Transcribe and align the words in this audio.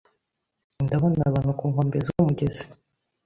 Ndabona 0.83 1.21
abantu 1.29 1.51
ku 1.59 1.65
nkombe 1.71 1.97
z'umugezi 2.05 2.63